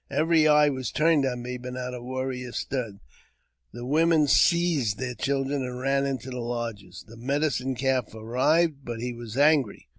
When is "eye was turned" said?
0.48-1.26